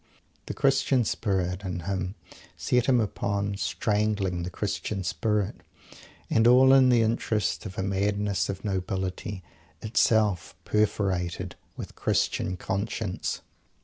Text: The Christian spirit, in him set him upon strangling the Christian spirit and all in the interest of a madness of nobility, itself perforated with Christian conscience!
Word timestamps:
The 0.47 0.55
Christian 0.55 1.05
spirit, 1.05 1.63
in 1.63 1.81
him 1.81 2.15
set 2.57 2.87
him 2.87 2.99
upon 2.99 3.55
strangling 3.57 4.41
the 4.41 4.49
Christian 4.49 5.03
spirit 5.03 5.57
and 6.27 6.47
all 6.47 6.73
in 6.73 6.89
the 6.89 7.03
interest 7.03 7.67
of 7.67 7.77
a 7.77 7.83
madness 7.83 8.49
of 8.49 8.65
nobility, 8.65 9.43
itself 9.79 10.55
perforated 10.65 11.55
with 11.77 11.93
Christian 11.93 12.57
conscience! 12.57 13.41